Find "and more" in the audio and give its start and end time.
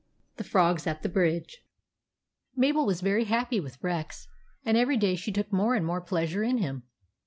5.75-6.01